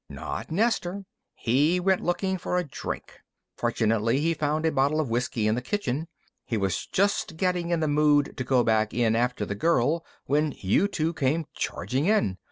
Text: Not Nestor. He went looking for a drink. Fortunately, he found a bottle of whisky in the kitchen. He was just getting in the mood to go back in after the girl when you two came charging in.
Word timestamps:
Not 0.09 0.49
Nestor. 0.49 1.05
He 1.35 1.79
went 1.79 2.01
looking 2.01 2.39
for 2.39 2.57
a 2.57 2.63
drink. 2.63 3.19
Fortunately, 3.55 4.19
he 4.19 4.33
found 4.33 4.65
a 4.65 4.71
bottle 4.71 4.99
of 4.99 5.11
whisky 5.11 5.47
in 5.47 5.53
the 5.53 5.61
kitchen. 5.61 6.07
He 6.43 6.57
was 6.57 6.87
just 6.87 7.37
getting 7.37 7.69
in 7.69 7.81
the 7.81 7.87
mood 7.87 8.33
to 8.37 8.43
go 8.43 8.63
back 8.63 8.95
in 8.95 9.15
after 9.15 9.45
the 9.45 9.53
girl 9.53 10.03
when 10.25 10.55
you 10.57 10.87
two 10.87 11.13
came 11.13 11.45
charging 11.53 12.05
in. 12.07 12.39